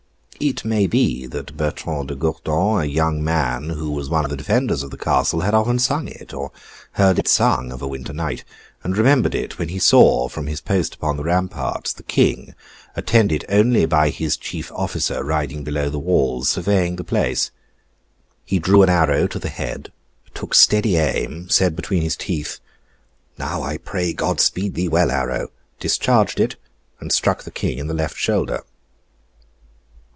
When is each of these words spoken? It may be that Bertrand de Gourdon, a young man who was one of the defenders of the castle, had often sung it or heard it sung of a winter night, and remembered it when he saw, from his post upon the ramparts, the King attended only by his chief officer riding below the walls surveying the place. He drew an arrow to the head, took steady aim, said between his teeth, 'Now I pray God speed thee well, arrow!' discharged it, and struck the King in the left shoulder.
It 0.43 0.65
may 0.65 0.87
be 0.87 1.27
that 1.27 1.55
Bertrand 1.55 2.07
de 2.07 2.15
Gourdon, 2.15 2.81
a 2.81 2.85
young 2.85 3.23
man 3.23 3.69
who 3.69 3.91
was 3.91 4.09
one 4.09 4.25
of 4.25 4.31
the 4.31 4.35
defenders 4.35 4.81
of 4.81 4.89
the 4.89 4.97
castle, 4.97 5.41
had 5.41 5.53
often 5.53 5.77
sung 5.77 6.07
it 6.07 6.33
or 6.33 6.51
heard 6.93 7.19
it 7.19 7.27
sung 7.27 7.71
of 7.71 7.83
a 7.83 7.87
winter 7.87 8.11
night, 8.11 8.43
and 8.83 8.97
remembered 8.97 9.35
it 9.35 9.59
when 9.59 9.69
he 9.69 9.77
saw, 9.77 10.27
from 10.27 10.47
his 10.47 10.59
post 10.59 10.95
upon 10.95 11.15
the 11.15 11.23
ramparts, 11.23 11.93
the 11.93 12.01
King 12.01 12.55
attended 12.95 13.45
only 13.49 13.85
by 13.85 14.09
his 14.09 14.35
chief 14.35 14.71
officer 14.71 15.23
riding 15.23 15.63
below 15.63 15.91
the 15.91 15.99
walls 15.99 16.49
surveying 16.49 16.95
the 16.95 17.03
place. 17.03 17.51
He 18.43 18.57
drew 18.57 18.81
an 18.81 18.89
arrow 18.89 19.27
to 19.27 19.37
the 19.37 19.49
head, 19.49 19.91
took 20.33 20.55
steady 20.55 20.95
aim, 20.97 21.49
said 21.49 21.75
between 21.75 22.01
his 22.01 22.15
teeth, 22.15 22.59
'Now 23.37 23.61
I 23.61 23.77
pray 23.77 24.11
God 24.11 24.39
speed 24.39 24.73
thee 24.73 24.87
well, 24.89 25.11
arrow!' 25.11 25.51
discharged 25.79 26.39
it, 26.39 26.55
and 26.99 27.11
struck 27.13 27.43
the 27.43 27.51
King 27.51 27.77
in 27.77 27.85
the 27.85 27.93
left 27.93 28.17
shoulder. 28.17 28.63